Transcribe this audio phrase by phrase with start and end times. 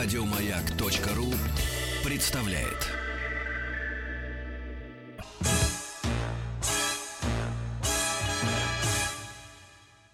[0.00, 1.26] Радиомаяк.ру
[2.08, 2.86] представляет.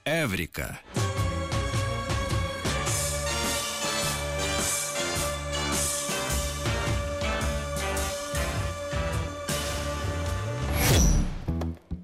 [0.07, 0.79] Эврика.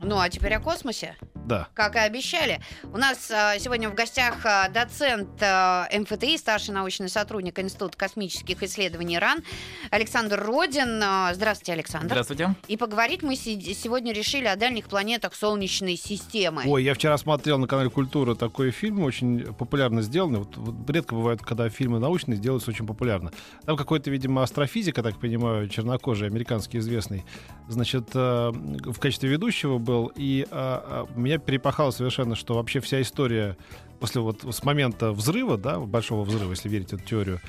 [0.02, 1.16] Ну а теперь о космосе.
[1.46, 1.68] Да.
[1.74, 2.60] Как и обещали.
[2.92, 8.62] У нас а, сегодня в гостях а, доцент а, МФТИ, старший научный сотрудник Института космических
[8.62, 9.42] исследований РАН
[9.90, 11.02] Александр Родин.
[11.32, 12.08] Здравствуйте, Александр.
[12.08, 12.54] Здравствуйте.
[12.68, 16.62] И поговорить мы сегодня решили о дальних планетах Солнечной системы.
[16.66, 20.40] Ой, я вчера смотрел на канале Культура такой фильм, очень популярно сделанный.
[20.40, 23.32] Вот, вот редко бывает, когда фильмы научные делаются очень популярно.
[23.64, 27.24] Там какой-то, видимо, астрофизик, я так понимаю, чернокожий, американский известный,
[27.68, 30.12] значит, э, в качестве ведущего был.
[30.14, 31.06] И э,
[31.40, 33.56] перепахало совершенно, что вообще вся история
[33.98, 37.40] после вот с момента взрыва, да, большого взрыва, если верить эту теорию,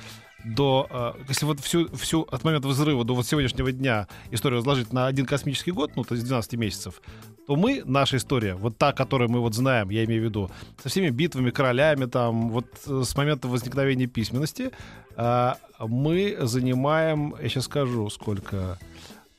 [0.44, 4.92] до, э, если вот всю, всю от момента взрыва до вот сегодняшнего дня историю разложить
[4.94, 7.02] на один космический год, ну, то есть 12 месяцев,
[7.48, 10.52] то мы, наша история, вот та, которую мы вот знаем, я имею в виду,
[10.82, 14.72] со всеми битвами, королями, там, вот э, с момента возникновения письменности,
[15.16, 18.80] э, мы занимаем, я сейчас скажу, сколько...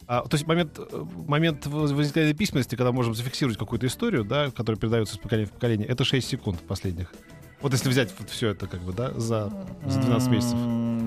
[0.06, 4.50] А, то есть момент, э, момент воз- возникновения письменности, когда можем зафиксировать какую-то историю, да,
[4.50, 7.12] которая передается из поколения в поколение, это 6 секунд последних.
[7.61, 9.53] Вот если взять вот все это, как бы, да, за,
[9.86, 10.58] за 12 месяцев.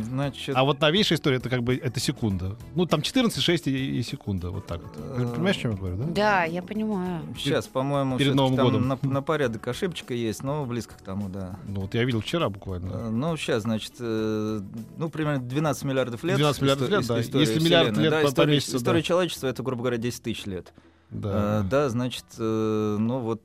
[0.04, 2.56] Значит, А вот новейшая история это как бы это секунда.
[2.76, 4.50] Ну, там 14, 6 и, и секунда.
[4.52, 4.92] Вот так вот.
[4.98, 6.06] Э, Понимаешь, о чем я говорю, да?
[6.06, 7.22] Да, я понимаю.
[7.38, 8.88] сейчас, по-моему, перед Новым там годом.
[8.88, 11.58] На, на порядок ошибочка есть, но близко к тому, да.
[11.68, 12.92] Ну, вот я видел вчера буквально.
[12.92, 14.62] Э, Ну, сейчас, значит, э,
[14.98, 16.38] ну, примерно 12 миллиардов лет.
[16.38, 17.18] 12 миллиардов лет, да.
[17.18, 19.04] Если миллиард лет да, по- по история, месяцу, история да.
[19.04, 20.74] человечества это, грубо говоря, 10 тысяч лет.
[21.12, 21.62] Да.
[21.62, 23.44] Э, да, значит, ну вот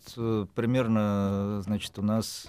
[0.55, 2.47] примерно, значит, у нас...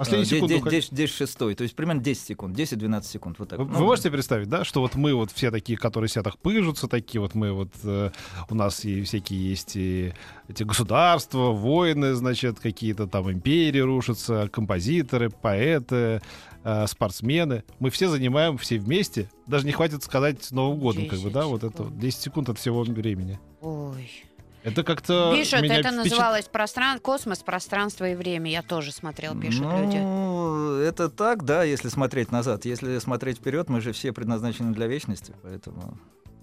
[0.00, 0.54] Последнюю де- секунду.
[0.54, 3.58] де- хоть- 10, 10 шестой, то есть примерно 10 секунд, 10-12 секунд, вот так.
[3.58, 6.22] Вы, Ну, вы можете себе представить, да, что вот мы вот все такие, которые себя
[6.22, 8.10] так пыжутся, такие вот мы вот, э,
[8.48, 10.12] у нас и всякие есть и
[10.48, 16.22] эти государства, войны, значит, какие-то там империи рушатся, композиторы, поэты,
[16.64, 17.64] э, спортсмены.
[17.78, 19.30] Мы все занимаем все вместе.
[19.46, 21.90] Даже не хватит сказать Новым годом, как бы, 10 да, вот это секунд.
[21.90, 23.38] вот 10 секунд от всего времени.
[23.60, 24.10] Ой.
[24.62, 26.98] Это как-то Пишут, меня это впечат- называлось простран...
[26.98, 28.50] космос, пространство и время.
[28.50, 30.86] Я тоже смотрел, пишут ну, люди.
[30.86, 32.64] это так, да, если смотреть назад.
[32.64, 35.96] Если смотреть вперед, мы же все предназначены для вечности, поэтому...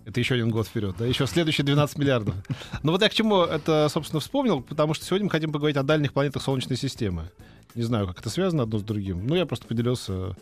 [0.06, 2.36] Это еще один год вперед, да, еще следующие 12 миллиардов.
[2.82, 5.84] Ну вот я к чему это, собственно, вспомнил, потому что сегодня мы хотим поговорить о
[5.84, 7.30] дальних планетах Солнечной системы.
[7.76, 9.28] Не знаю, как это связано одно с другим.
[9.28, 10.36] Ну, я просто поделился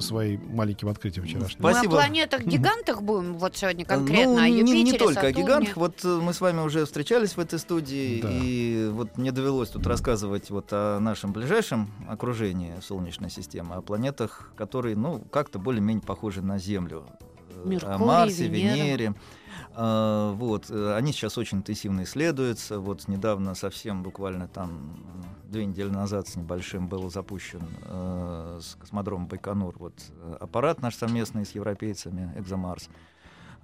[0.00, 1.62] своим маленьким открытием вчерашним.
[1.62, 1.94] Мы Спасибо.
[1.94, 5.42] о планетах-гигантах будем вот сегодня конкретно, Ну, о не, не Юпитере, только о Сатурне.
[5.42, 5.76] гигантах.
[5.76, 8.28] Вот э, мы с вами уже встречались в этой студии, Да.
[8.32, 14.52] и вот мне довелось тут рассказывать вот о нашем ближайшем окружении Солнечной системы, о планетах,
[14.56, 17.04] которые, ну, как-то более-менее похожи на Землю.
[17.50, 18.74] Э, Меркурий, о Марсе, Венера.
[18.76, 19.14] Венере.
[19.82, 22.78] А, вот, э, они сейчас очень интенсивно исследуются.
[22.80, 28.74] Вот недавно, совсем буквально там м, две недели назад с небольшим был запущен э, с
[28.74, 32.90] космодрома Байконур вот, э, аппарат наш совместный с европейцами, Экзомарс.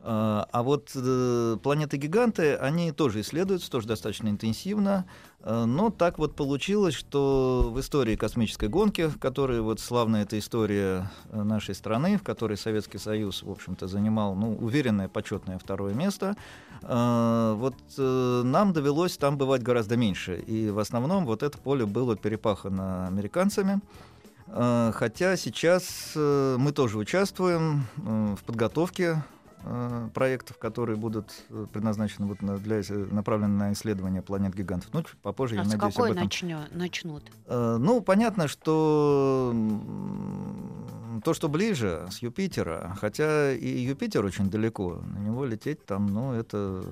[0.09, 5.05] А а вот э, планеты-гиганты, они тоже исследуются, тоже достаточно интенсивно.
[5.41, 10.39] Э, Но так вот получилось, что в истории космической гонки, в которой вот славная эта
[10.39, 15.93] история э, нашей страны, в которой Советский Союз, в общем-то, занимал ну, уверенное, почетное второе
[15.93, 16.37] место,
[16.83, 20.39] вот нам довелось там бывать гораздо меньше.
[20.39, 23.81] И в основном вот это поле было перепахано американцами.
[24.47, 29.22] Хотя сейчас мы тоже участвуем в подготовке
[29.66, 34.88] э, проектов, которые будут э, предназначены вот на- для, направлены на исследование планет-гигантов.
[34.93, 36.25] Ну, чуть попозже, А я с надеюсь, какой об этом.
[36.25, 37.22] начнё- начнут?
[37.47, 39.53] Э, Ну, понятно, что
[41.25, 46.33] то, что ближе, с Юпитера, хотя и Юпитер очень далеко, на него лететь там, ну,
[46.33, 46.84] это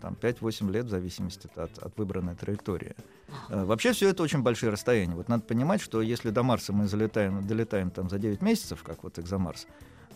[0.00, 2.94] там 5-8 лет в зависимости от, от выбранной траектории.
[3.50, 5.14] Э, Вообще все это очень большие расстояния.
[5.14, 9.02] Вот надо понимать, что если до Марса мы залетаем, долетаем там за 9 месяцев, как
[9.04, 9.66] вот экзомарс,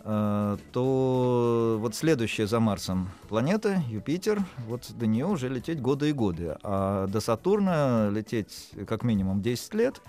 [0.02, 6.56] то вот следующая за Марсом планета, Юпитер, вот до нее уже лететь годы и годы.
[6.62, 10.00] А до Сатурна лететь как минимум 10 лет.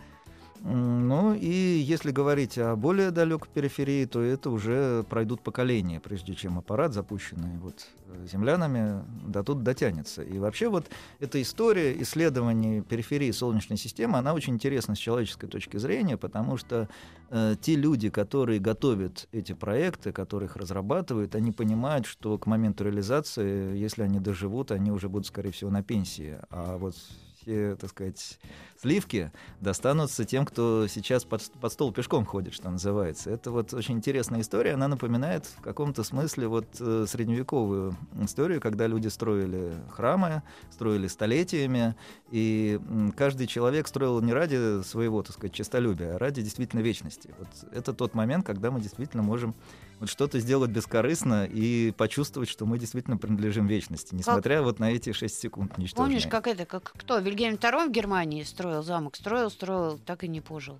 [0.64, 6.60] Ну и если говорить о более далекой периферии, то это уже пройдут поколения, прежде чем
[6.60, 10.22] аппарат, запущенный вот э, землянами, до тут дотянется.
[10.22, 10.86] И вообще вот
[11.20, 16.88] эта история исследований периферии Солнечной системы, она очень интересна с человеческой точки зрения, потому что
[17.32, 22.84] э, те люди, которые готовят эти проекты, которые их разрабатывают, они понимают, что к моменту
[22.84, 26.38] реализации, если они доживут, они уже будут, скорее всего, на пенсии.
[26.52, 26.96] А вот
[27.42, 28.40] все, так сказать,
[28.82, 33.30] сливки достанутся тем, кто сейчас под, под стол пешком ходит, что называется.
[33.30, 34.74] Это вот очень интересная история.
[34.74, 40.42] Она напоминает в каком-то смысле вот э, средневековую историю, когда люди строили храмы,
[40.72, 41.96] строили столетиями,
[42.32, 42.80] и
[43.16, 47.34] каждый человек строил не ради своего, так сказать, честолюбия, а ради действительно вечности.
[47.38, 49.54] Вот это тот момент, когда мы действительно можем
[50.02, 54.66] вот что-то сделать бескорыстно и почувствовать, что мы действительно принадлежим вечности, несмотря как?
[54.66, 56.08] вот на эти 6 секунд ничтожные.
[56.08, 57.20] Помнишь, как это, как кто?
[57.20, 60.80] Вильгельм II в Германии строил замок, строил, строил, так и не пожил.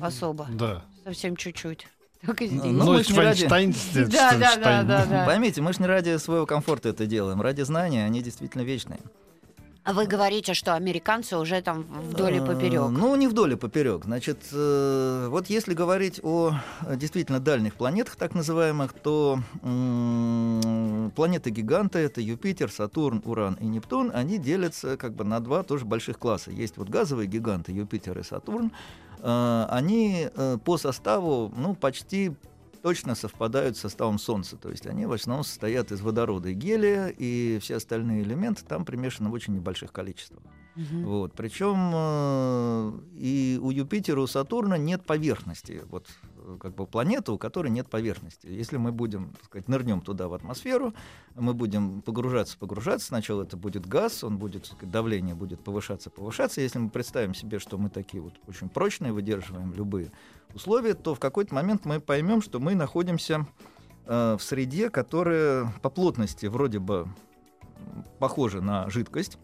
[0.00, 0.46] Особо.
[0.50, 0.84] Да.
[1.04, 1.86] Совсем чуть-чуть.
[2.26, 2.62] Так и здесь.
[2.62, 3.46] Ну, ну не ради...
[4.10, 5.24] да, да, да, да, да.
[5.24, 9.00] Поймите, мы же не ради своего комфорта это делаем, ради знания они действительно вечные.
[9.90, 12.90] Вы говорите, что американцы уже там вдоль и поперек.
[12.90, 14.04] Ну, не вдоль и поперек.
[14.04, 16.52] Значит, э, вот если говорить о
[16.96, 19.38] действительно дальних планетах, так называемых, то
[21.14, 26.18] планеты-гиганты это Юпитер, Сатурн, Уран и Нептун, они делятся как бы на два тоже больших
[26.18, 26.50] класса.
[26.50, 28.72] Есть вот газовые гиганты Юпитер и Сатурн.
[29.20, 32.34] Э, они э, по составу ну, почти
[32.88, 34.56] точно совпадают с составом Солнца.
[34.56, 38.86] То есть они в основном состоят из водорода и гелия, и все остальные элементы там
[38.86, 40.42] примешаны в очень небольших количествах.
[40.74, 41.02] Угу.
[41.04, 41.34] Вот.
[41.34, 45.82] Причем э, и у Юпитера, у Сатурна нет поверхности.
[45.90, 46.06] Вот
[46.56, 48.46] как бы планета, у которой нет поверхности.
[48.46, 50.94] Если мы будем, так сказать, нырнем туда в атмосферу,
[51.34, 53.08] мы будем погружаться, погружаться.
[53.08, 56.60] Сначала это будет газ, он будет, сказать, давление будет повышаться, повышаться.
[56.60, 60.10] Если мы представим себе, что мы такие вот очень прочные, выдерживаем любые
[60.54, 63.46] условия, то в какой-то момент мы поймем, что мы находимся
[64.06, 67.08] э, в среде, которая по плотности вроде бы
[68.18, 69.38] похожа на жидкость.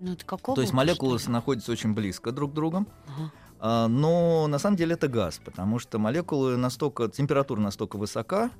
[0.00, 2.86] Ну, это какого то есть молекулы находятся очень близко друг к другу.
[3.06, 3.32] Ага.
[3.66, 8.50] А, но на самом деле это газ, потому что молекулы настолько, температура настолько высока,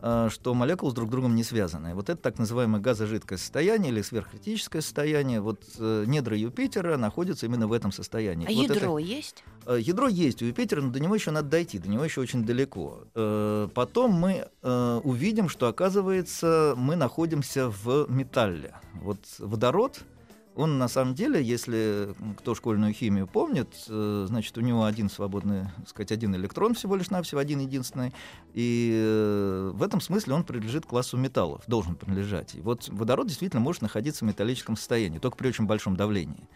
[0.00, 1.94] а, что молекулы с друг другом не связаны.
[1.94, 5.42] Вот это так называемое газожидкое состояние или сверхкритическое состояние.
[5.42, 8.46] Вот э, недра Юпитера находятся именно в этом состоянии.
[8.46, 9.06] А вот ядро это...
[9.06, 9.44] есть?
[9.66, 12.46] Э, ядро есть у Юпитера, но до него еще надо дойти, до него еще очень
[12.46, 13.02] далеко.
[13.14, 18.76] Э, потом мы увидим, что, оказывается, мы находимся в металле.
[18.94, 20.00] Вот водород—
[20.56, 25.64] он на самом деле, если кто школьную химию помнит, э, значит, у него один свободный,
[25.78, 28.12] так сказать, один электрон всего лишь навсего, один единственный.
[28.52, 32.54] И э, в этом смысле он принадлежит классу металлов, должен принадлежать.
[32.54, 36.48] И вот водород действительно может находиться в металлическом состоянии, только при очень большом давлении.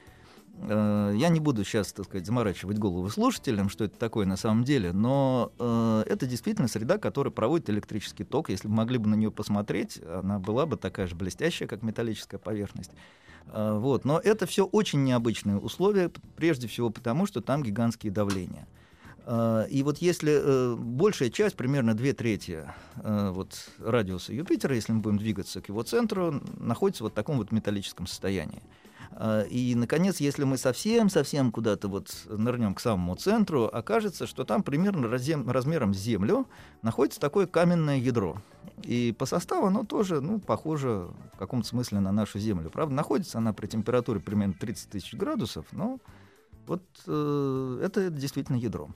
[0.61, 4.62] Э, я не буду сейчас, так сказать, заморачивать голову слушателям, что это такое на самом
[4.62, 5.51] деле, но
[6.06, 8.51] это действительно среда, которая проводит электрический ток.
[8.51, 12.39] Если бы могли бы на нее посмотреть, она была бы такая же блестящая, как металлическая
[12.39, 12.93] поверхность.
[13.50, 14.05] А, вот.
[14.05, 18.67] Но это все очень необычные условия, прежде всего потому, что там гигантские давления.
[19.25, 22.65] А, и вот если э, большая часть, примерно две трети
[22.97, 27.37] э, вот, радиуса Юпитера, если мы будем двигаться к его центру, находится вот в таком
[27.37, 28.62] вот металлическом состоянии.
[29.10, 34.62] А, и, наконец, если мы совсем-совсем куда-то вот нырнем к самому центру, окажется, что там
[34.62, 36.46] примерно размером с Землю
[36.82, 38.40] находится такое каменное ядро.
[38.82, 42.70] И по составу оно тоже ну, похоже в каком-то смысле на нашу Землю.
[42.70, 45.99] Правда, находится она при температуре примерно 30 тысяч градусов, но
[46.66, 48.88] вот э, это действительно ядро.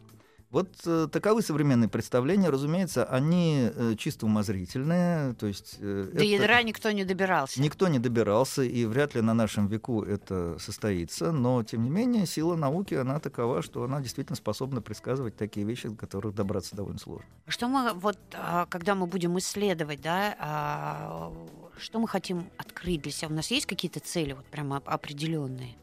[0.53, 2.51] Вот э, таковы современные представления.
[2.51, 5.33] Разумеется, они э, чисто умозрительные.
[5.33, 7.59] То есть, э, До ядра никто не добирался.
[7.63, 11.33] Никто не добирался, и вряд ли на нашем веку это состоится.
[11.33, 15.89] Но, тем не менее, сила науки, она такова, что она действительно способна предсказывать такие вещи,
[15.89, 17.27] до которых добраться довольно сложно.
[17.49, 21.33] Что мы, вот, а, когда мы будем исследовать, да, а,
[21.79, 23.29] что мы хотим открыть для себя?
[23.29, 25.77] У нас есть какие-то цели вот прямо определенные?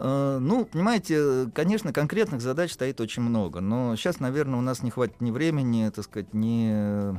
[0.00, 4.90] Э, ну, понимаете, конечно, конкретных задач стоит очень много, но сейчас, наверное, у нас не
[4.90, 7.18] хватит ни времени, так сказать, ни...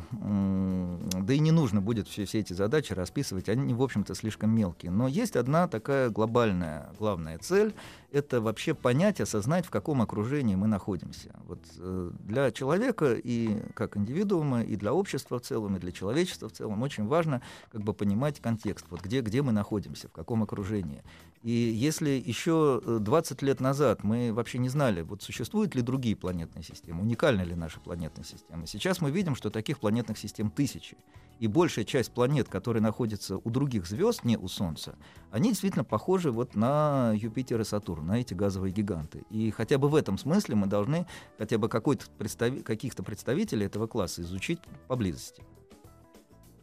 [1.21, 4.91] Да и не нужно будет все, все эти задачи расписывать, они, в общем-то, слишком мелкие.
[4.91, 7.73] Но есть одна такая глобальная, главная цель—
[8.11, 11.35] это вообще понять, осознать, в каком окружении мы находимся.
[11.45, 16.47] Вот э, для человека и как индивидуума, и для общества в целом, и для человечества
[16.47, 20.43] в целом очень важно как бы понимать контекст, вот где, где мы находимся, в каком
[20.43, 21.03] окружении.
[21.41, 26.15] И если еще 20 э, лет назад мы вообще не знали, вот существуют ли другие
[26.15, 30.97] планетные системы, уникальны ли наши планетные системы, сейчас мы видим, что таких планетных систем тысячи.
[31.39, 34.95] И большая часть планет, которые находятся у других звезд, не у Солнца,
[35.31, 39.23] они действительно похожи вот на Юпитер и Сатурн, на эти газовые гиганты.
[39.29, 42.63] И хотя бы в этом смысле мы должны хотя бы представ...
[42.63, 45.41] каких-то представителей этого класса изучить поблизости.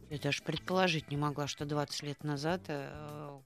[0.09, 3.39] Я даже предположить не могла, что 20 лет назад э,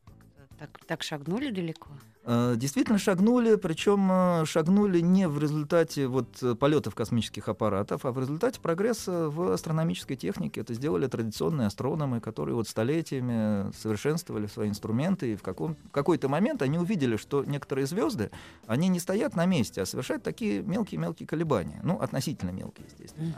[0.62, 1.89] Так, так шагнули далеко?
[2.24, 8.12] Э, действительно шагнули, причем э, шагнули не в результате вот э, полетов космических аппаратов, а
[8.12, 10.62] в результате прогресса в астрономической технике.
[10.62, 16.30] Это сделали традиционные астрономы, которые вот столетиями совершенствовали свои инструменты, и в, каком, в какой-то
[16.30, 18.30] момент они увидели, что некоторые звезды,
[18.68, 21.80] они не стоят на месте, а совершают такие мелкие-мелкие колебания.
[21.82, 23.34] Ну, относительно мелкие, естественно.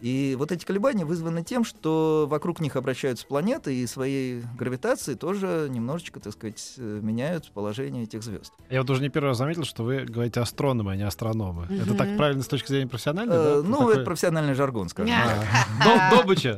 [0.00, 5.68] И вот эти колебания вызваны тем, что вокруг них обращаются планеты и своей гравитацией тоже
[5.70, 8.52] немножечко, так сказать, э, меняют положение этих звезд.
[8.70, 11.66] Я вот уже не первый раз заметил, что вы говорите астрономы, а не астрономы.
[11.66, 11.80] Мгм.
[11.82, 13.36] Это так правильно с точки зрения профессиональной?
[13.36, 13.68] Э, да?
[13.68, 15.14] ну, Такой- это профессиональный жаргон, скажем.
[15.84, 16.54] А, Добыча.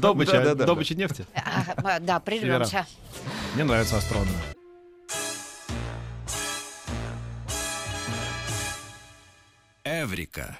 [0.00, 0.32] Добыча.
[0.32, 0.66] Да-да-да.
[0.66, 1.26] Добыча нефти.
[1.34, 2.86] А, Да, прервемся.
[3.54, 4.28] Мне нравятся астрономы.
[9.84, 10.58] Эврика.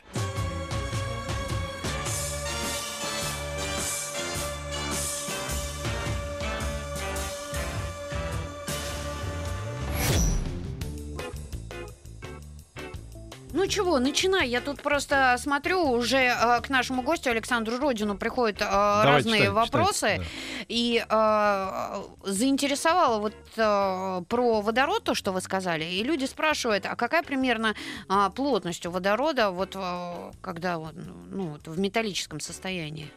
[13.61, 14.49] Ну чего, начинай.
[14.49, 19.51] Я тут просто смотрю, уже э, к нашему гостю Александру Родину приходят э, разные читайте,
[19.51, 20.13] вопросы.
[20.13, 20.27] читайте,
[20.69, 25.85] И э, заинтересовало вот э, про водород то, что вы сказали.
[25.85, 27.75] И люди спрашивают, а какая примерно
[28.09, 30.95] э, плотность у водорода, вот э, когда вот,
[31.31, 33.11] ну, вот в металлическом состоянии?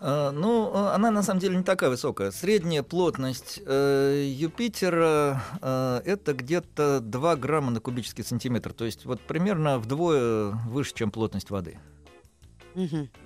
[0.00, 2.30] Э, Ну, э, она на самом деле не такая высокая.
[2.30, 8.72] Средняя плотность э, Юпитера э, это где-то 2 грамма на кубический сантиметр.
[8.72, 11.78] То есть вот примерно вдвое выше, чем плотность воды.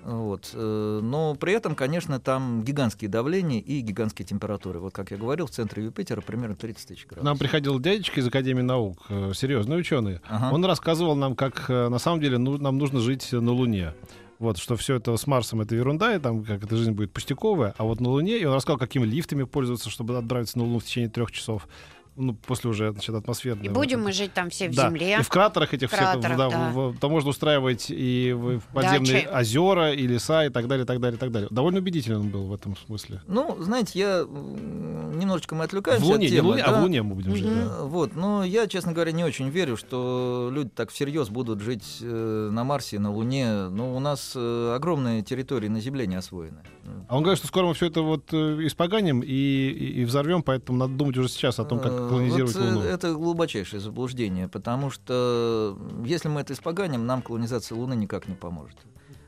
[0.03, 0.49] Вот.
[0.53, 4.79] э, Но при этом, конечно, там гигантские давления и гигантские температуры.
[4.79, 7.23] Вот как я говорил, в центре Юпитера примерно 30 тысяч градусов.
[7.23, 10.19] нам приходил дядечка из Академии наук, серьезный ученый.
[10.27, 10.53] Ага.
[10.53, 13.93] Он рассказывал нам, как на самом деле ну, нам нужно жить на Луне.
[14.39, 17.73] Вот, что все это с Марсом это ерунда, и там как эта жизнь будет пустяковая,
[17.77, 20.83] а вот на Луне, и он рассказал, какими лифтами пользоваться, чтобы отправиться на Луну в
[20.83, 21.67] течение трех часов.
[22.17, 23.65] Ну, после уже, значит, атмосферной.
[23.65, 24.05] И вот будем этой.
[24.05, 25.17] мы жить там все в Да, земле.
[25.19, 26.69] И в кратерах этих всех, кратерах, да, да.
[26.71, 29.27] в- в- там можно устраивать и в, подземные Дачи.
[29.37, 31.49] озера, и леса, и так далее, и так далее, и так далее.
[31.51, 33.21] Довольно убедителен он был в этом смысле.
[33.27, 36.49] Ну, знаете, я немножечко мы отвлекаемся в Луне, от не темы.
[36.49, 36.79] Луне, а да.
[36.79, 37.45] в Луне мы будем жить.
[37.45, 37.55] Мгм.
[37.55, 37.75] да.
[37.79, 41.97] Э, Вот, но я, честно говоря, не очень верю, что люди так всерьез будут жить
[42.01, 43.67] э, на Марсе, на Луне.
[43.69, 46.59] Ну, у нас э, огромные территории на Земле не освоены.
[47.07, 50.77] А он говорит, что скоро мы все это вот испоганим и, и, и взорвем, поэтому
[50.77, 52.81] надо думать уже сейчас о том, как колонизировать вот, э, Луну.
[52.81, 58.77] Это глубочайшее заблуждение, потому что если мы это испоганим, нам колонизация Луны никак не поможет.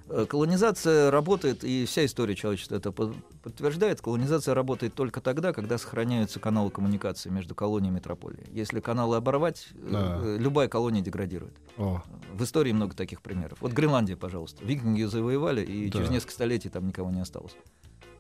[0.10, 5.78] Э, Колонизация работает, и вся история человечества это под- подтверждает, колонизация работает только тогда, когда
[5.78, 8.46] сохраняются каналы коммуникации между колонией и метрополией.
[8.54, 10.22] Если каналы оборвать, э, Да.
[10.38, 11.54] любая колония деградирует.
[11.78, 12.02] О,
[12.34, 13.58] В истории много таких примеров.
[13.60, 14.64] Вот Гренландия, пожалуйста.
[14.64, 15.98] Викинги ее завоевали, и Да.
[15.98, 17.56] через несколько столетий там никого не осталось.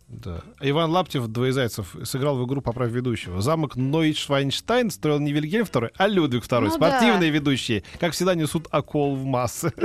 [0.07, 0.41] Да.
[0.61, 3.41] Иван Лаптев, двое зайцев, сыграл в игру «Поправь ведущего».
[3.41, 6.59] Замок Нойшвайнштайн строил не Вильгельм II, а Людвиг II.
[6.61, 9.73] Ну Спортивные ведущие, как всегда, несут окол в массы.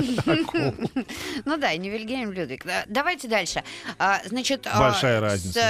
[1.44, 2.64] Ну да, не Вильгельм Людвиг.
[2.64, 3.64] Да, Давайте дальше.
[3.98, 5.60] А, значит, а, Большая с разница.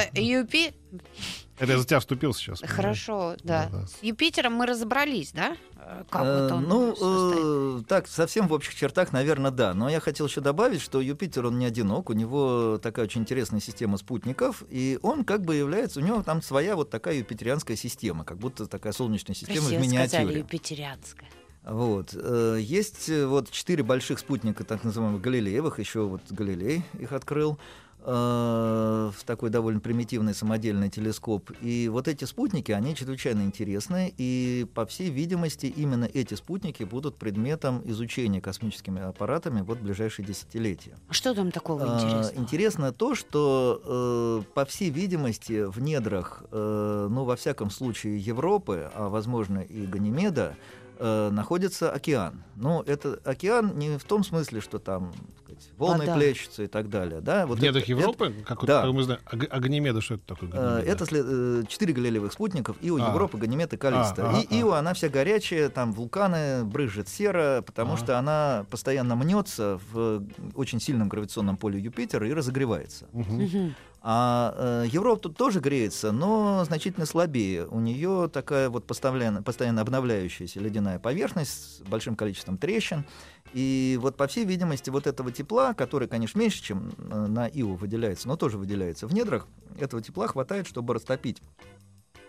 [1.63, 2.61] Это я за тебя вступил сейчас.
[2.61, 3.69] Хорошо, да.
[3.71, 3.87] Да-да.
[3.87, 5.57] С Юпитером мы разобрались, да?
[5.77, 9.73] Э, Как Э, вот он ну, э, так, совсем в общих чертах, наверное, да.
[9.73, 13.61] Но я хотел еще добавить, что Юпитер, он не одинок, у него такая очень интересная
[13.61, 18.25] система спутников, и он как бы является, у него там своя вот такая юпитерианская система,
[18.25, 20.09] как будто такая солнечная система Красиво в миниатюре.
[20.09, 21.29] сказали, юпитерианская.
[21.65, 22.11] Вот.
[22.13, 27.57] э, Есть э, вот четыре больших спутника, так называемых Галилеевых, еще вот Галилей их открыл
[28.05, 31.51] в такой довольно примитивный самодельный телескоп.
[31.61, 37.17] И вот эти спутники, они чрезвычайно интересны, и, по всей видимости, именно эти спутники будут
[37.17, 40.97] предметом изучения космическими аппаратами вот в ближайшие десятилетия.
[41.09, 42.43] А Что там такого А, интересного?
[42.43, 48.91] Интересно то, что, э, по всей видимости, в недрах, э, ну, во всяком случае, Европы,
[48.95, 50.57] а, возможно, и Ганимеда,
[51.03, 52.45] э, находится океан.
[52.57, 56.15] Но это океан не в том смысле, что там сказать, волны Вода.
[56.17, 57.21] плещутся и так далее.
[57.21, 57.47] Да?
[57.47, 58.83] Вот В недрах это- Европы, как, да.
[58.83, 60.49] как мы знаем, Аг- Аганимеда, что это такое?
[60.51, 60.91] Э, Ганимеда?
[60.93, 63.09] Это след- э, четыре галилеевых спутников, Ио, А.
[63.09, 64.27] Европа, Ганимед и Калиста.
[64.27, 68.05] А, ага, и Ио, она вся горячая, там вулканы, брызжет сера, потому Ага.
[68.05, 70.23] что она постоянно мнется в
[70.55, 73.07] очень сильном гравитационном поле Юпитера и разогревается.
[73.13, 73.75] Мгм.
[74.05, 77.67] А э, Европа тут тоже греется, но значительно слабее.
[77.69, 83.05] У нее такая вот постоянно, постоянно обновляющаяся ледяная поверхность с большим количеством трещин.
[83.53, 87.75] И вот, по всей видимости, вот этого тепла, который, конечно, меньше, чем э, на Ио
[87.75, 89.47] выделяется, но тоже выделяется в недрах,
[89.79, 91.41] этого тепла хватает, чтобы растопить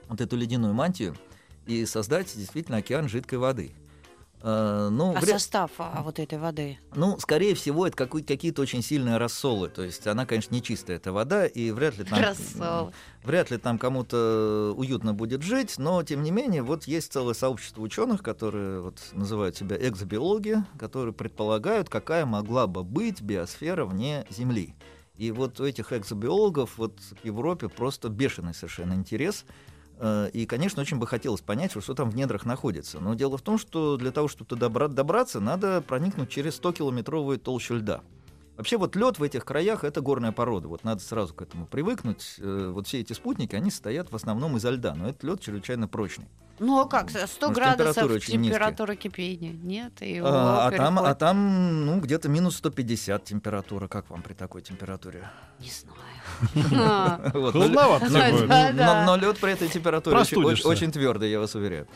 [0.10, 1.15] вот эту ледяную мантию
[1.65, 3.72] и создать действительно океан жидкой воды.
[4.45, 6.77] Э, ну, А вряд- состав а, вот этой воды?
[6.95, 9.69] ну, скорее всего, это какие-то очень сильные рассолы.
[9.69, 12.19] То есть она, конечно, не чистая, эта вода, и вряд ли там...
[12.19, 12.91] Рассолы.
[13.23, 17.81] Вряд ли там кому-то уютно будет жить, но, тем не менее, вот есть целое сообщество
[17.81, 24.75] ученых, которые вот, называют себя экзобиологи, которые предполагают, какая могла бы быть биосфера вне Земли.
[25.15, 29.45] И вот у этих экзобиологов вот к Европе просто бешеный совершенно интерес.
[30.00, 33.00] Э, И, конечно, очень бы хотелось понять, что, там в недрах находится.
[33.00, 37.38] Но дело в том, что для того, чтобы туда бра- добраться, надо проникнуть через 100-километровую
[37.38, 38.01] толщу льда.
[38.57, 40.67] Вообще вот лед в этих краях это горная порода.
[40.67, 42.35] Вот надо сразу к этому привыкнуть.
[42.39, 45.88] Э, Вот все эти спутники, они состоят в основном из льда, но этот лед чрезвычайно
[45.88, 46.27] прочный.
[46.60, 47.10] Ну а как?
[47.10, 49.53] 100 Может, градусов температура кипения?
[49.53, 53.88] Нет, и его А, а там, а там, ну, где-то минус 150 температура.
[53.88, 55.29] Как вам при такой температуре?
[55.60, 55.98] Не знаю.
[56.72, 59.05] Но- Холодновато.
[59.05, 61.88] Но, лед при этой температуре очень твердый, я вас уверяю.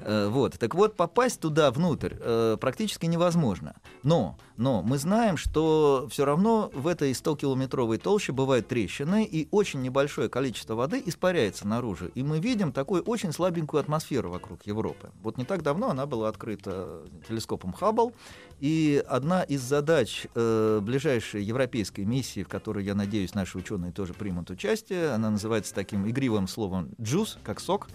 [0.00, 0.58] Э, Вот.
[0.58, 3.74] Так вот, попасть туда внутрь э, практически невозможно.
[4.02, 9.82] Но, но мы знаем, что все равно в этой 100-километровой толще бывают трещины, и очень
[9.82, 12.06] небольшое количество воды испаряется наружу.
[12.14, 15.10] И мы видим такую очень слабенькую атмосферу вокруг Европы.
[15.22, 18.12] Вот не так давно она была открыта телескопом Хаббл,
[18.60, 24.14] и одна из задач э, ближайшей европейской миссии, в которой, я надеюсь, наши ученые тоже
[24.14, 27.88] примут участие, она называется таким игривым словом «juice», как сок.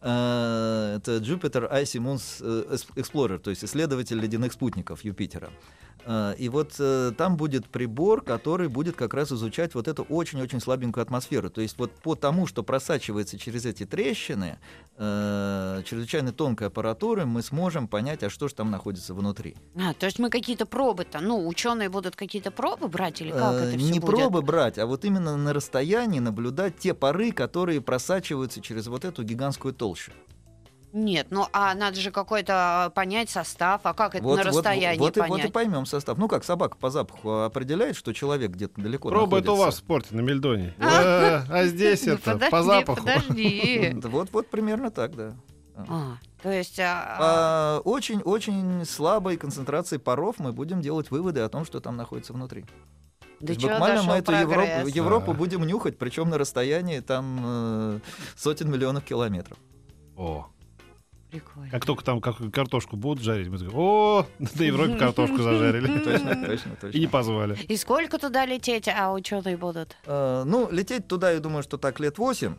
[0.00, 5.50] Э, это Jupiter Icy Moons э, Explorer, то есть исследователь ледяных спутников Юпитера.
[6.04, 10.60] Э, И вот э, там будет прибор, который будет как раз изучать вот эту очень-очень
[10.60, 11.50] слабенькую атмосферу.
[11.50, 14.58] То есть вот по тому, что просачивается через эти трещины,
[14.96, 19.56] э, чрезвычайно тонкой аппаратуры, мы сможем понять, а что же там находится внутри.
[19.90, 23.56] А, то есть мы какие-то пробы-то, ну, ученые будут какие-то пробы брать или как Э,
[23.68, 24.10] это все не будет?
[24.16, 29.22] пробы брать, а вот именно на расстоянии наблюдать те пары, которые просачиваются через вот эту
[29.22, 30.12] гигантскую толщу.
[30.92, 34.98] Нет, ну а надо же какой-то понять состав, а как это Вот, на вот, расстоянии
[34.98, 35.52] вот, и, вот и понять?
[35.52, 36.16] поймем состав.
[36.16, 39.66] Ну как собака по запаху определяет, что человек где-то далеко Пробует у находится.
[39.66, 40.74] вас в спорте на Мельдоне.
[40.80, 41.44] А.
[41.46, 43.00] Э, А здесь Ну, это, подожди, по запаху.
[43.04, 43.94] Подожди.
[44.04, 45.36] Вот, вот примерно так, да.
[45.88, 46.78] А, то есть...
[46.80, 52.32] а, По очень-очень слабой концентрации паров мы будем делать выводы о том, что там находится
[52.32, 52.64] внутри.
[53.40, 54.94] То есть буквально мы эту Европу, прогресс?
[54.96, 55.38] Европу Да.
[55.38, 58.00] будем нюхать, причем на расстоянии там э,
[58.36, 59.56] сотен миллионов километров.
[60.16, 60.48] О,
[61.30, 61.70] Прикольно.
[61.70, 65.98] как только там как картошку будут жарить, мы такие, о, на Европе картошку зажарили.
[66.04, 67.08] Точно, точно, И не точно.
[67.10, 67.54] позвали.
[67.68, 69.96] И сколько туда лететь, а ученые будут?
[70.06, 72.56] Ну, лететь туда, я думаю, что так лет 8.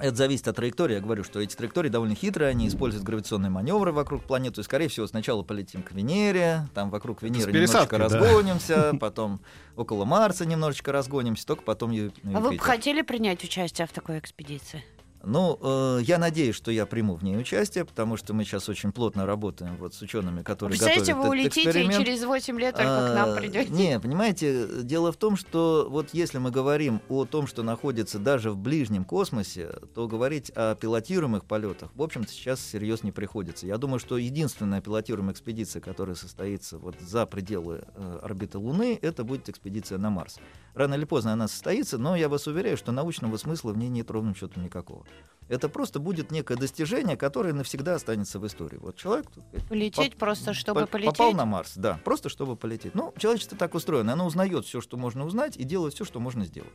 [0.00, 0.94] Это зависит от траектории.
[0.94, 4.60] Я говорю, что эти траектории довольно хитрые, они используют гравитационные маневры вокруг планеты.
[4.60, 8.04] И, скорее всего, сначала полетим к Венере, там вокруг Венеры немножечко да.
[8.04, 9.40] разгонимся, потом
[9.76, 14.84] около Марса немножечко разгонимся, только потом А вы бы хотели принять участие в такой экспедиции?
[15.22, 18.90] Ну, э, я надеюсь, что я приму в ней участие, потому что мы сейчас очень
[18.92, 22.04] плотно работаем вот с учеными, которые Представляете, готовят вы улетите и эксперимент.
[22.04, 23.70] через 8 лет только к нам А, придете.
[23.70, 28.50] Не, понимаете, дело в том, что вот если мы говорим о том, что находится даже
[28.50, 33.66] в ближнем космосе, то говорить о пилотируемых полетах, в общем-то, сейчас серьезно не приходится.
[33.66, 39.24] Я думаю, что единственная пилотируемая экспедиция, которая состоится вот за пределы э, орбиты Луны, это
[39.24, 40.38] будет экспедиция на Марс.
[40.74, 44.10] Рано или поздно она состоится, но я вас уверяю, что научного смысла в ней нет
[44.10, 45.04] ровным счетом никакого.
[45.48, 48.78] Это просто будет некое достижение, которое навсегда останется в истории.
[48.80, 51.10] Вот человек сказать, Полететь Поп- просто, чтобы по- полететь?
[51.16, 52.94] Попал на Марс, да, просто чтобы полететь.
[52.94, 56.44] Ну, человечество так устроено, оно узнает все, что можно узнать, и делает все, что можно
[56.44, 56.70] сделать.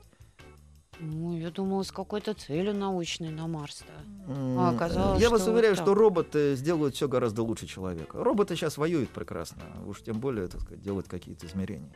[0.99, 3.93] Ну, я думала, с какой-то целью научной на Марс-то.
[4.27, 5.85] А оказалось, Я вас что вот уверяю, так.
[5.85, 8.23] что роботы сделают все гораздо лучше человека.
[8.23, 11.91] Роботы сейчас воюют прекрасно, уж тем более, так сказать, делают какие-то измерения.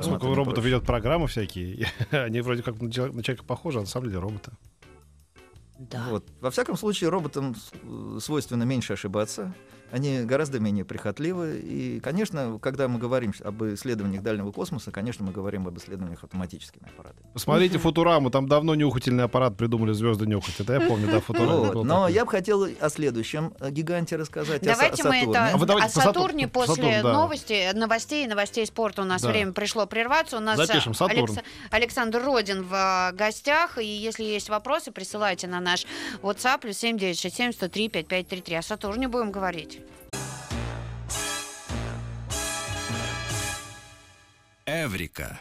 [0.00, 3.86] Сколько роботов идет программы всякие, они вроде как на человека, на человека похожи, а на
[3.88, 4.52] самом деле роботы.
[5.90, 6.06] Да.
[6.10, 6.24] Вот.
[6.40, 9.54] Во всяком случае, роботам э, свойственно меньше ошибаться.
[9.92, 11.58] Они гораздо менее прихотливы.
[11.62, 16.88] И, конечно, когда мы говорим об исследованиях дальнего космоса, конечно, мы говорим об исследованиях автоматическими
[16.88, 17.26] аппаратами.
[17.34, 17.78] Посмотрите.
[17.78, 20.58] Футураму, там давно нюхательный аппарат придумали звезды нюхать.
[20.60, 21.56] Это я помню, да, Футурама.
[21.56, 21.74] Вот.
[21.74, 22.12] был Но такой.
[22.14, 24.62] я бы хотел о следующем э, гиганте рассказать.
[24.62, 25.30] Са- Давайте о мы Сатурне.
[25.30, 27.12] это А вы давайте о Сатур- Сатурне по после Сатурну, да.
[27.12, 29.28] новости, новостей, новостей спорта у нас Да.
[29.28, 30.38] время пришло прерваться.
[30.38, 31.18] У нас Запишем, э, Сатурн.
[31.36, 33.76] Алекс- Александр Родин в э, гостях.
[33.76, 35.84] И если есть вопросы, присылайте на наш
[36.22, 38.56] WhatsApp плюс 7967 103 5533.
[38.56, 39.80] О Сатурне будем говорить.
[44.66, 45.40] Эврика.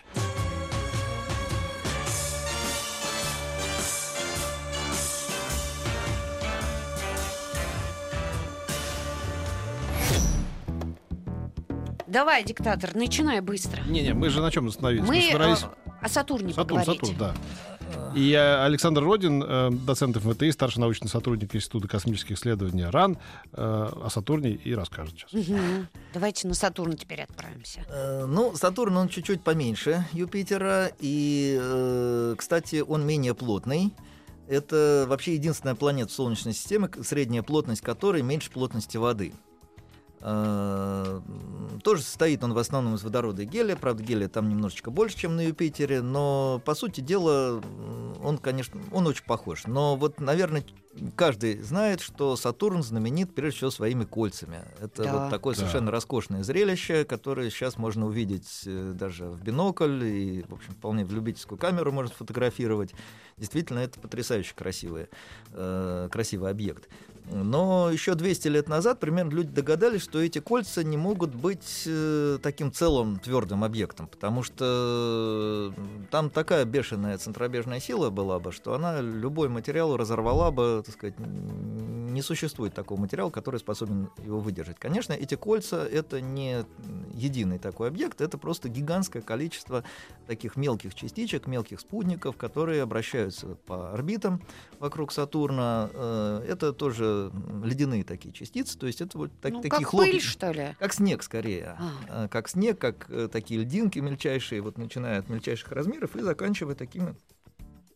[12.08, 13.82] Давай, диктатор, начинай быстро.
[13.84, 15.08] Не-не, мы же на чем остановились?
[15.08, 15.64] Мы Мы собирались...
[15.64, 17.00] э, о Сатурне Сатурн, поговорить.
[17.00, 17.34] Сатурн, да.
[18.16, 23.18] И Александр Родин, э, доцент МВТИ, старший научный сотрудник Института космических исследований РАН,
[23.54, 25.48] э, о Сатурне и расскажет сейчас.
[26.14, 27.86] Давайте на Сатурн теперь отправимся.
[27.90, 33.94] Э, Ну, Сатурн, он чуть-чуть поменьше Юпитера, и, э, кстати, он менее плотный.
[34.48, 39.34] Это вообще единственная планета Солнечной системы, средняя плотность которой меньше плотности воды.
[40.24, 41.20] Э,
[41.84, 43.76] Тоже состоит он в основном из водорода и гелия.
[43.76, 47.60] Правда, гелия там немножечко больше, чем на Юпитере, но, по сути дела,
[48.24, 49.66] он, конечно, он очень похож.
[49.66, 50.64] Но вот, наверное,
[51.16, 54.62] каждый знает, что Сатурн знаменит прежде всего своими кольцами.
[54.80, 55.14] Это Да.
[55.18, 55.62] вот такое Да.
[55.62, 61.04] совершенно роскошное зрелище, которое сейчас можно увидеть э, даже в бинокль и, в общем, вполне
[61.04, 62.94] в любительскую камеру можно сфотографировать.
[63.38, 65.08] Действительно, это потрясающе красивый,
[65.54, 66.90] э, красивый объект.
[67.30, 72.40] Но еще 200 лет назад примерно люди догадались, что эти кольца не могут быть э,
[72.42, 78.74] таким целым твердым объектом, потому что э, там такая бешеная центробежная сила была бы, что
[78.74, 81.16] она любой материал разорвала бы, так сказать,
[82.14, 84.78] не существует такого материала, который способен его выдержать.
[84.80, 86.66] Конечно, эти кольца— это не
[87.14, 89.84] единый такой объект, это просто гигантское количество
[90.28, 94.42] таких мелких частичек, мелких спутников, которые обращаются по орбитам
[94.80, 95.90] вокруг Сатурна.
[95.94, 97.32] Э, Это тоже
[97.64, 100.12] ледяные такие частицы, то есть это вот так- ну, такие как хлопья.
[100.12, 100.76] пыль, что ли?
[100.80, 101.78] Как снег, скорее.
[102.10, 102.26] А.
[102.26, 106.76] Э, Как снег, как э, такие льдинки мельчайшие, вот начиная от мельчайших размеров и заканчивая
[106.76, 107.16] такими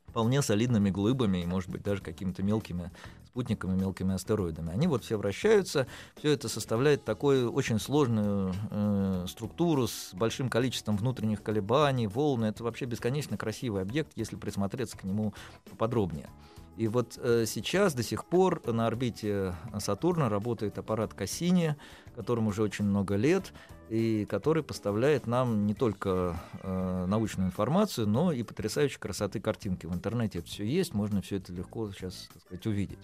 [0.08, 2.90] вполне солидными глыбами и, может быть, даже какими-то мелкими
[3.36, 4.72] спутниками, мелкими астероидами.
[4.72, 10.96] Они вот все вращаются, все это составляет такую очень сложную э, структуру с большим количеством
[10.96, 12.46] внутренних колебаний, волн.
[12.46, 15.34] Это вообще бесконечно красивый объект, если присмотреться к нему
[15.70, 16.30] поподробнее.
[16.78, 21.76] И вот э, сейчас до сих пор на орбите Сатурна работает аппарат Кассини,
[22.16, 23.52] которому уже очень много лет,
[23.90, 29.86] и который поставляет нам не только э, научную информацию, но и потрясающей красоты картинки.
[29.86, 33.00] В интернете это все есть, можно все это легко сейчас, так сказать, увидеть.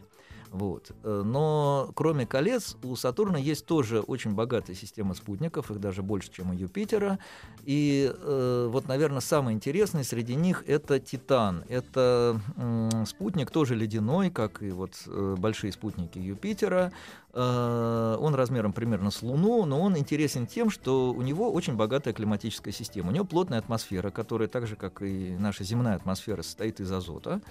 [0.52, 0.92] Вот.
[1.04, 6.30] Э, Но кроме колец, у Сатурна есть тоже очень богатая система спутников, их даже больше,
[6.30, 7.20] чем у Юпитера.
[7.64, 11.64] И э, вот, наверное, самый интересный среди них это Титан.
[11.70, 16.92] Это м, спутник тоже ледяной, как и вот э, большие спутники Юпитера.
[17.34, 22.14] Э, он размером примерно с Луну, но он интересен тем, что у него очень богатая
[22.14, 23.10] климатическая система.
[23.10, 27.42] У него плотная атмосфера, которая так же, как и наша земная атмосфера, состоит из азота.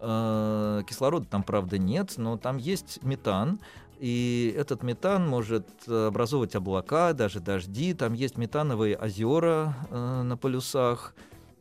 [0.00, 3.60] Э, Кислорода там, правда, нет, но там есть метан.
[3.98, 7.94] И этот метан может образовывать облака, даже дожди.
[7.94, 11.14] Там есть метановые озера э, на полюсах.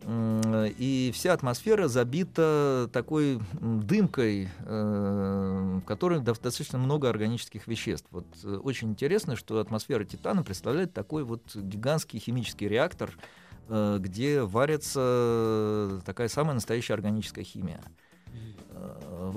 [0.07, 8.07] И вся атмосфера забита такой дымкой, э, в которой достаточно много органических веществ.
[8.11, 13.11] Вот э, очень интересно, что атмосфера Титана представляет такой вот гигантский химический реактор,
[13.67, 17.81] где варится такая самая настоящая органическая химия.
[18.33, 18.66] Э,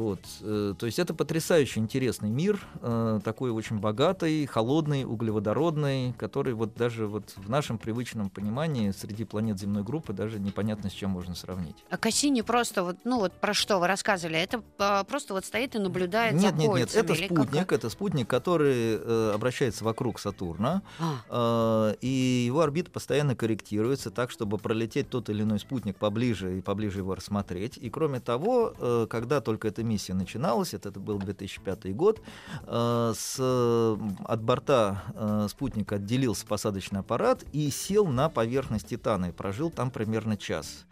[0.01, 0.21] Вот.
[0.41, 6.75] э, То есть это потрясающе интересный мир, э, такой очень богатый, холодный, углеводородный, который вот
[6.75, 11.35] даже вот в нашем привычном понимании среди планет земной группы даже непонятно с чем можно
[11.35, 11.77] сравнить.
[11.91, 15.75] А Кассини просто вот, ну вот про что вы рассказывали, это а, просто вот стоит
[15.75, 19.33] и наблюдает Нет, за нет, нет, кольцами, это или как спутник, это спутник, который э,
[19.35, 20.81] обращается вокруг Сатурна,
[21.29, 26.57] А, э, и его орбита постоянно корректируется так, чтобы пролететь тот или иной спутник поближе
[26.57, 27.77] и поближе его рассмотреть.
[27.77, 32.23] И кроме того, э, когда только эта миссия начиналась, это, это был 2005 год,
[32.67, 39.27] э, с, э, от борта э, спутника отделился посадочный аппарат и сел на поверхность Титана
[39.27, 40.87] и прожил там примерно час.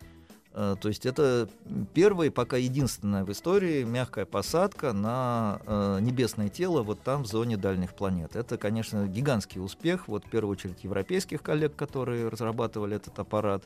[0.53, 1.49] Э, То есть это
[1.95, 7.57] первая, пока единственная в истории мягкая посадка на э, небесное тело вот там в зоне
[7.57, 8.35] дальних планет.
[8.35, 13.63] Это, конечно, гигантский успех, вот в первую очередь европейских коллег, которые разрабатывали этот аппарат,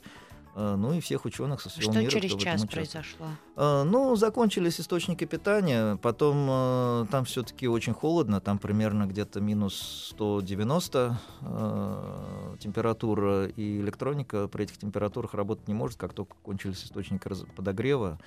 [0.54, 2.10] ну и всех ученых со всего что мира.
[2.10, 3.26] через в этом час произошло?
[3.56, 10.10] Э, Ну, закончились источники питания, потом э, там все-таки очень холодно, там примерно где-то минус
[10.12, 17.28] 190 э, температура, и электроника при этих температурах работать не может, как только кончились источники
[17.56, 18.18] подогрева,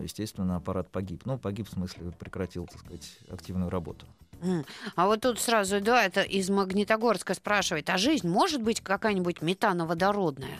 [0.00, 1.22] естественно, аппарат погиб.
[1.24, 4.06] Ну, погиб в смысле прекратил, так сказать, активную работу.
[4.96, 10.58] А вот тут сразу, да, это из Магнитогорска спрашивает, а жизнь может быть какая-нибудь метановодородная?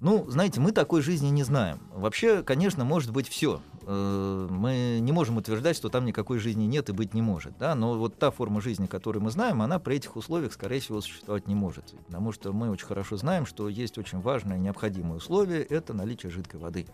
[0.00, 1.78] Ну, знаете, мы такой жизни не знаем.
[1.92, 3.60] Вообще, конечно, может быть все.
[3.86, 7.58] Мы не можем утверждать, что там никакой жизни нет и быть не может.
[7.58, 7.74] Да?
[7.74, 11.46] Но вот та форма жизни, которую мы знаем, она при этих условиях, скорее всего, существовать
[11.48, 11.94] не может.
[12.06, 16.60] Потому что мы очень хорошо знаем, что есть очень важное необходимое условие— это наличие жидкой
[16.60, 16.86] воды.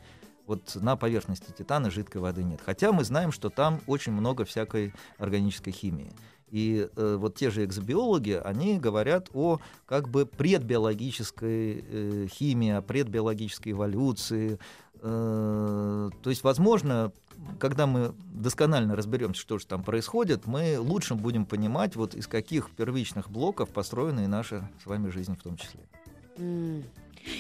[0.47, 2.61] Вот на поверхности Титана жидкой воды нет.
[2.65, 6.13] Хотя мы знаем, что там очень много всякой органической химии.
[6.51, 12.83] И э, вот те же экзобиологи, они говорят о как бы предбиологической э, химии, о
[12.83, 14.59] предбиологической эволюции.
[15.03, 17.13] Э, то есть, возможно,
[17.59, 22.71] когда мы досконально разберемся, что же там происходит, мы лучше будем понимать, вот из каких
[22.71, 25.81] первичных блоков построена и наша с вами жизнь в том числе.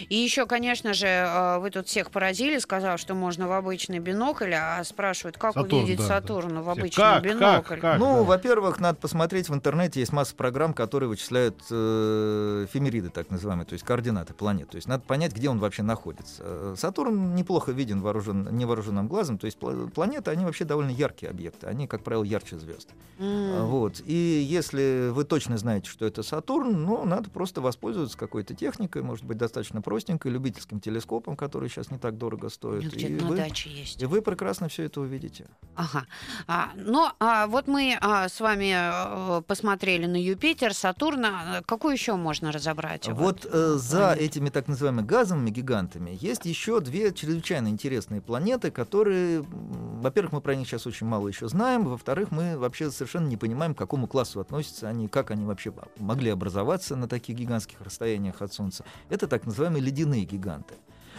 [0.08, 4.54] И еще, конечно же, э, вы тут всех поразили, сказав, что можно в обычный бинокль,
[4.54, 6.62] а спрашивают, как Сатурн, увидеть да, Сатурна да.
[6.62, 7.74] в обычный как, бинокль.
[7.74, 8.22] Как, как, ну, да.
[8.22, 13.74] во-первых, надо посмотреть в интернете, есть масса программ, которые вычисляют э, эфемериды, так называемые, то
[13.74, 14.70] есть координаты планет.
[14.70, 16.42] То есть надо понять, где он вообще находится.
[16.44, 21.66] Э, Сатурн неплохо виден вооружен, невооруженным глазом, то есть планеты, они вообще довольно яркие объекты,
[21.66, 22.88] они, как правило, ярче звезд.
[23.18, 23.66] Mm.
[23.66, 24.02] Вот.
[24.04, 29.24] И если вы точно знаете, что это Сатурн, ну, надо просто воспользоваться какой-то техникой, может
[29.24, 32.94] быть, достаточно достаточно простенькой, любительским телескопом, который сейчас не так дорого стоит.
[32.96, 34.02] И, на вы, даче есть.
[34.02, 35.46] и вы прекрасно все это увидите.
[35.74, 36.06] Ага.
[36.46, 41.62] А, ну, а вот мы а, с вами а, посмотрели на Юпитер, Сатурна.
[41.66, 43.08] Какую еще можно разобрать?
[43.08, 48.70] Вот, вот э, за этими так называемыми газовыми гигантами есть еще две чрезвычайно интересные планеты,
[48.70, 53.36] которые, во-первых, мы про них сейчас очень мало еще знаем, во-вторых, мы вообще совершенно не
[53.36, 58.42] понимаем, к какому классу относятся они, как они вообще могли образоваться на таких гигантских расстояниях
[58.42, 58.84] от Солнца.
[59.08, 60.74] Это так называемые называемые ледяные гиганты.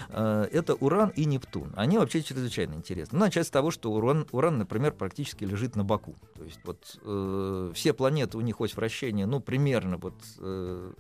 [0.09, 1.73] Э, это Уран и Нептун.
[1.75, 3.17] Они вообще чрезвычайно интересны.
[3.17, 6.15] Ну, начать с того, что Уран, Уран, например, практически лежит на боку.
[6.35, 10.93] То есть вот э, все планеты, у них ось вращения, ну, примерно вот э,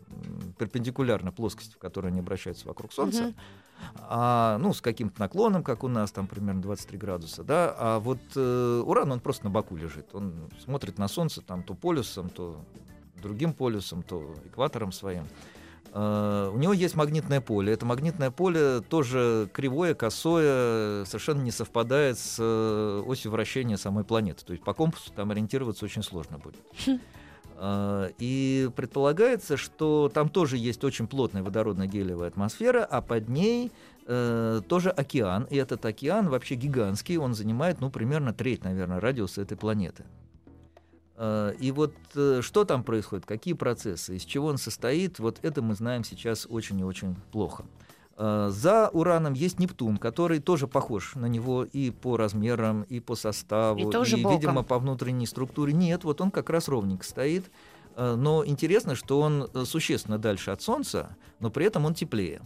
[0.57, 3.23] перпендикулярно плоскости, в которой они обращаются вокруг Солнца.
[3.23, 3.35] Uh-huh.
[3.95, 8.17] А, ну, с каким-то наклоном, как у нас, там примерно 23 градуса, да, а вот
[8.35, 12.59] э, Уран, он просто на боку лежит, он смотрит на Солнце там то полюсом, то
[13.21, 15.25] другим полюсом, то экватором своим.
[15.97, 17.73] Uh, у него есть магнитное поле.
[17.73, 24.45] Это магнитное поле тоже кривое, косое, совершенно не совпадает с uh, осью вращения самой планеты.
[24.45, 26.61] То есть по компасу там ориентироваться очень сложно будет.
[27.59, 33.71] Uh, и предполагается, что там тоже есть очень плотная водородно-гелевая атмосфера, а под ней
[34.05, 35.47] э, тоже океан.
[35.49, 40.03] И этот океан вообще гигантский, он занимает, ну, примерно треть, наверное, радиуса этой планеты.
[41.17, 45.61] Э, и вот э, что там происходит, какие процессы, из чего он состоит, вот это
[45.61, 47.65] мы знаем сейчас очень и очень плохо.
[48.17, 53.15] Э, за Ураном есть Нептун, который тоже похож на него и по размерам, и по
[53.15, 55.73] составу, и, тоже и видимо, по внутренней структуре.
[55.73, 57.51] Нет, вот он как раз ровненько стоит.
[57.95, 62.43] Но интересно, что он существенно дальше от Солнца, но при этом он теплее.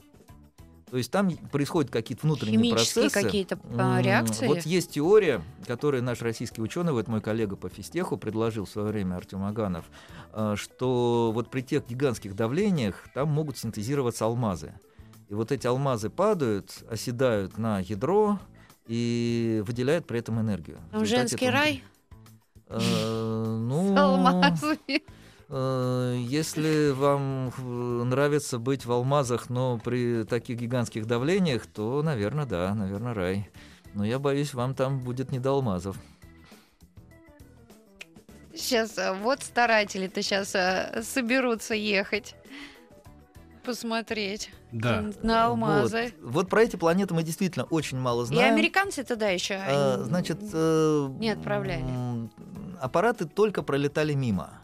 [0.92, 3.10] То есть там происходят какие-то внутренние процессы.
[3.10, 4.46] какие-то а, реакции.
[4.46, 8.90] Вот есть теория, которую наш российский ученый, вот мой коллега по физтеху, предложил в свое
[8.90, 9.86] время Артем Аганов,
[10.34, 14.74] а, что вот при тех гигантских давлениях там могут синтезироваться алмазы.
[15.30, 18.38] И вот эти алмазы падают, оседают на ядро
[18.86, 20.80] и выделяют при этом энергию.
[20.92, 21.52] Там женский этого...
[21.52, 21.84] рай?
[22.68, 22.78] Э,
[23.62, 25.04] ну, С алмазами.
[25.54, 27.52] Э, если вам
[28.10, 33.50] нравится быть в алмазах, но при таких гигантских давлениях, то, наверное, да, наверное, рай.
[33.94, 35.98] Но я боюсь, вам там будет не до алмазов.
[38.56, 42.36] Сейчас э, вот старатели-то сейчас э, соберутся ехать
[43.66, 45.04] посмотреть да.
[45.22, 46.14] на алмазы.
[46.22, 46.32] Вот.
[46.34, 48.48] вот про эти планеты мы действительно очень мало знаем.
[48.48, 51.84] И американцы тогда еще а, значит, э, не отправляли.
[52.80, 54.61] Аппараты только пролетали мимо.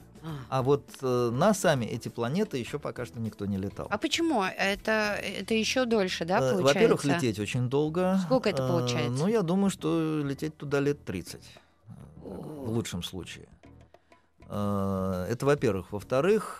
[0.50, 3.88] А вот э, на сами эти планеты еще пока что никто не летал.
[3.90, 4.44] А почему?
[4.44, 6.74] Это, это еще дольше, да, э, получается?
[6.74, 8.20] Во-первых, лететь очень долго.
[8.26, 9.14] Сколько это э, получается?
[9.14, 11.42] Э, ну, я думаю, что лететь туда лет 30.
[12.24, 13.48] В лучшем случае.
[14.50, 15.92] Э, это, во-первых.
[15.92, 16.58] Во-вторых,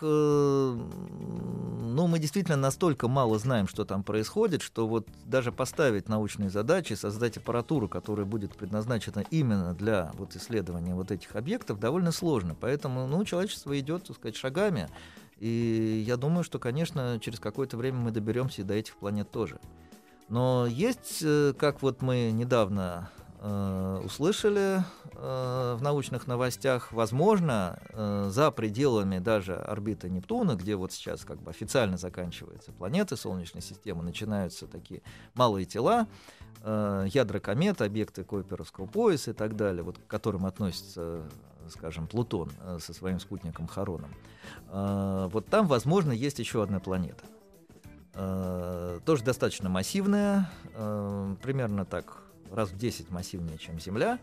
[1.98, 6.92] ну, мы действительно настолько мало знаем, что там происходит, что вот даже поставить научные задачи,
[6.92, 12.54] создать аппаратуру, которая будет предназначена именно для вот исследования вот этих объектов, довольно сложно.
[12.54, 14.88] Поэтому, ну, человечество идет, так сказать, шагами.
[15.40, 19.58] И я думаю, что, конечно, через какое-то время мы доберемся и до этих планет тоже.
[20.28, 24.82] Но есть, э, как вот мы недавно э, услышали
[25.14, 31.40] э, в научных новостях, возможно, э, за пределами даже орбиты Нептуна, где вот сейчас как
[31.42, 35.02] бы официально заканчиваются планеты Солнечной системы, начинаются такие
[35.34, 36.06] малые тела,
[36.62, 41.22] э, ядра комет, объекты Койперовского пояса и так далее, вот к которым относится
[41.70, 44.14] скажем, Плутон со своим спутником Хароном.
[44.70, 47.26] Вот там, возможно, есть еще одна планета.
[49.04, 52.22] Тоже достаточно массивная, примерно так
[52.52, 54.18] раз в 10 массивнее, чем Земля,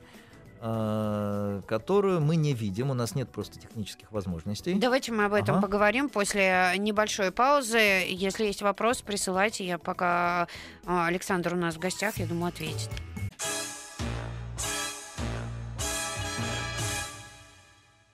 [0.62, 4.74] а, которую мы не видим, у нас нет просто технических возможностей.
[4.74, 5.68] Давайте мы об этом ага.
[5.68, 7.78] поговорим после небольшой паузы.
[8.08, 9.66] Если есть вопрос, присылайте.
[9.66, 10.48] Я пока
[10.86, 12.90] а, Александр у нас в гостях, я думаю, ответит.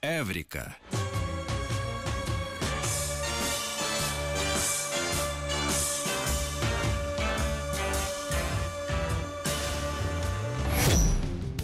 [0.02, 0.76] Эврика.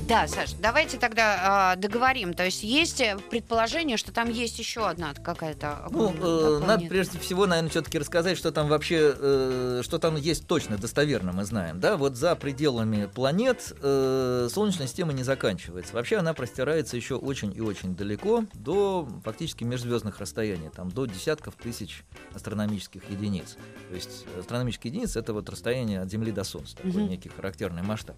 [0.08, 2.32] Да, Саш, давайте тогда э, договорим.
[2.32, 5.86] То есть есть э, предположение, что там есть еще одна какая-то.
[5.90, 10.46] Ну, э, надо прежде всего, наверное, все-таки рассказать, что там вообще, э, что там есть
[10.46, 11.78] точно, достоверно мы знаем.
[11.78, 15.92] Да, вот за пределами планет э, Солнечная система не заканчивается.
[15.92, 21.54] Вообще она простирается еще очень и очень далеко до фактически межзвездных расстояний, там до десятков
[21.56, 22.02] тысяч
[22.34, 23.58] астрономических единиц.
[23.90, 27.00] То есть астрономические единицы это вот расстояние от Земли до Солнца, такой угу.
[27.00, 28.16] некий характерный масштаб.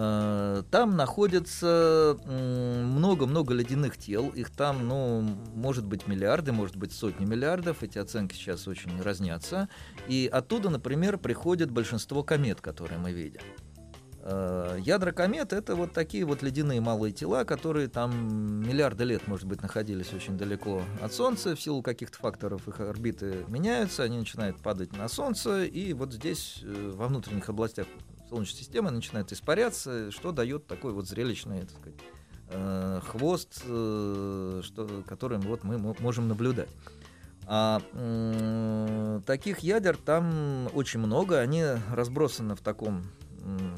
[0.00, 4.28] Э, там находится много-много ледяных тел.
[4.28, 5.22] Их там, ну,
[5.56, 7.82] может быть, миллиарды, может быть, сотни миллиардов.
[7.82, 9.68] Эти оценки сейчас очень разнятся.
[10.06, 13.40] И оттуда, например, приходит большинство комет, которые мы видим.
[14.22, 19.46] Э, ядра комет— это вот такие вот ледяные малые тела, которые там миллиарды лет, может
[19.48, 21.56] быть, находились очень далеко от Солнца.
[21.56, 26.60] В силу каких-то факторов их орбиты меняются, они начинают падать на Солнце, и вот здесь,
[26.62, 27.86] э, во внутренних областях
[28.28, 31.98] Солнечной системы начинает испаряться, что дает такой вот зрелищный, так сказать,
[32.50, 36.68] э, хвост, э, что, которым вот мы можем наблюдать.
[37.46, 43.04] А э, таких ядер там очень много, они разбросаны в таком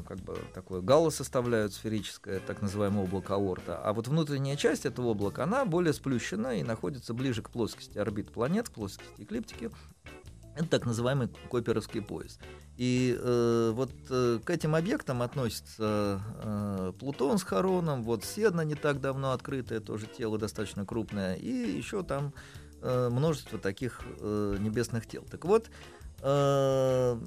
[0.05, 3.77] как бы такое гало составляют сферическое, так называемое облако Аорта.
[3.77, 8.33] А вот внутренняя часть этого облака, она более сплющена и находится ближе к плоскости орбит
[8.33, 9.71] планет, к плоскости эклиптики.
[10.61, 12.37] Это так называемый Койперовский пояс.
[12.77, 18.75] И э, вот э, к этим объектам относится э, Плутон с Хароном, вот Седна не
[18.75, 22.33] так давно открытое, тоже тело достаточно крупное, и еще там
[22.81, 25.23] э, множество таких э, небесных тел.
[25.29, 25.69] Так вот,
[26.21, 27.19] э,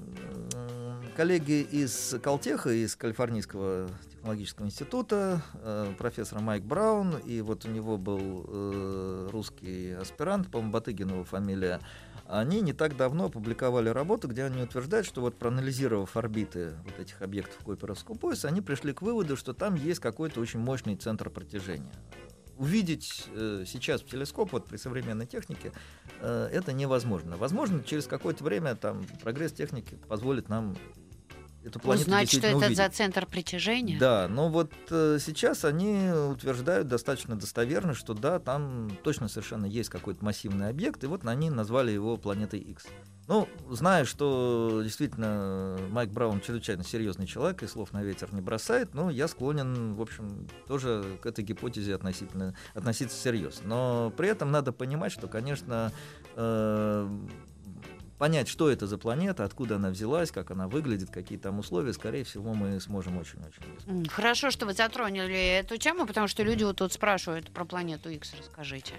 [1.16, 7.98] коллеги из Калтеха, из Калифорнийского технологического института, э, профессор Майк Браун, и вот у него
[7.98, 11.80] был э, русский аспирант, по-моему, Батыгинова фамилия,
[12.26, 17.20] они не так давно опубликовали работу, где они утверждают, что вот проанализировав орбиты вот этих
[17.22, 21.92] объектов Койперовского пояса, они пришли к выводу, что там есть какой-то очень мощный центр протяжения.
[22.56, 25.72] Увидеть э, сейчас в телескоп вот при современной технике
[26.20, 27.36] э, это невозможно.
[27.36, 30.76] Возможно, через какое-то время там прогресс техники позволит нам
[31.64, 32.76] эту планету Узнать, что это увидеть.
[32.76, 33.98] за центр притяжения?
[33.98, 39.88] Да, но вот э, сейчас они утверждают достаточно достоверно, что да, там точно совершенно есть
[39.88, 42.86] какой-то массивный объект, и вот они назвали его планетой X.
[43.26, 48.92] Ну, знаю, что действительно Майк Браун чрезвычайно серьезный человек и слов на ветер не бросает,
[48.92, 53.66] но я склонен, в общем, тоже к этой гипотезе относительно, относиться серьезно.
[53.66, 55.90] Но при этом надо понимать, что, конечно,
[56.36, 57.08] э,
[58.18, 62.24] понять, что это за планета, откуда она взялась, как она выглядит, какие там условия, скорее
[62.24, 64.08] всего, мы сможем очень-очень.
[64.08, 68.34] Хорошо, что вы затронули эту тему, потому что люди вот тут спрашивают про планету X,
[68.38, 68.94] расскажите.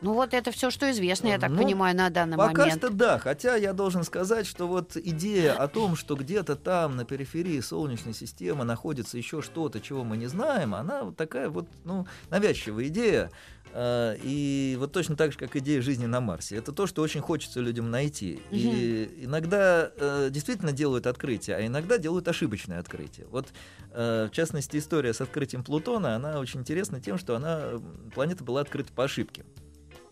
[0.00, 2.80] Ну вот это все, что известно, я так ну, понимаю, на данный пока момент.
[2.80, 6.96] Пока что да, хотя я должен сказать, что вот идея о том, что где-то там
[6.96, 11.68] на периферии Солнечной системы находится еще что-то, чего мы не знаем, она вот такая вот,
[11.84, 13.30] ну, навязчивая идея.
[13.72, 16.56] А, и вот точно так же, как идея жизни на Марсе.
[16.56, 18.40] Это то, что очень хочется людям найти.
[18.50, 18.56] Угу.
[18.56, 23.26] И иногда э, действительно делают открытия, а иногда делают ошибочные открытия.
[23.30, 23.48] Вот,
[23.92, 27.80] э, в частности, история с открытием Плутона, она очень интересна тем, что она,
[28.14, 29.44] планета была открыта по ошибке.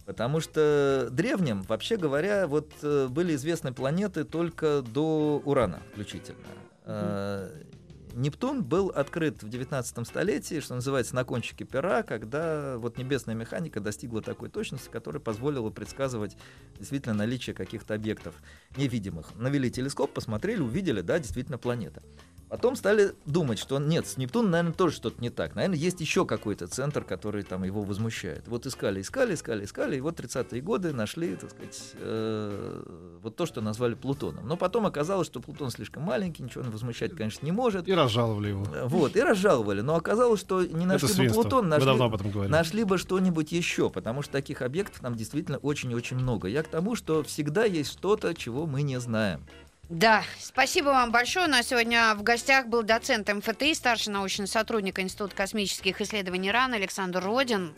[0.05, 6.39] Потому что древним, вообще говоря, вот э, были известны планеты только до Урана включительно.
[6.85, 7.76] Mm-hmm.
[8.17, 13.79] Нептун был открыт в 19 столетии, что называется, на кончике пера, когда вот небесная механика
[13.79, 16.35] достигла такой точности, которая позволила предсказывать
[16.79, 18.35] действительно наличие каких-то объектов
[18.79, 19.35] невидимых.
[19.35, 22.03] Навели телескоп, посмотрели, увидели, да, действительно планета.
[22.49, 25.57] Потом стали думать, что нет, с Нептуном, наверное, тоже что-то не так.
[25.57, 28.47] Наверное, есть еще какой-то центр, который там его возмущает.
[28.47, 33.47] Вот искали, искали, искали, искали, и вот 30-е годы нашли, так сказать, э, вот то,
[33.47, 34.47] что назвали Плутоном.
[34.47, 37.89] Но потом оказалось, что Плутон слишком маленький, ничего он возмущать, конечно, не может.
[37.89, 38.65] И разжаловали его.
[38.73, 39.81] Э, вот, и разжаловали.
[39.81, 44.63] Но оказалось, что не нашли бы Плутон, нашли, нашли бы что-нибудь еще, потому что таких
[44.63, 46.47] объектов там действительно очень и очень много.
[46.47, 49.45] Я к тому, что всегда есть что-то, чего мы не знаем.
[49.89, 51.47] Да, спасибо вам большое.
[51.47, 56.75] У нас сегодня в гостях был доцент МФТИ, старший научный сотрудник Института космических исследований РАН
[56.75, 57.75] Александр Родин.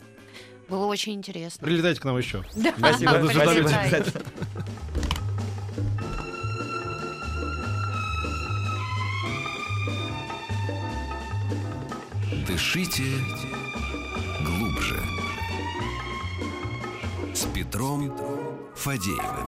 [0.69, 1.65] Было очень интересно.
[1.65, 2.43] Прилетайте к нам еще.
[2.55, 3.13] Да, спасибо.
[3.13, 4.11] Прилетайте.
[12.47, 13.03] Дышите
[14.43, 14.99] глубже.
[17.33, 18.17] С Петром
[18.75, 19.48] Фадеевым.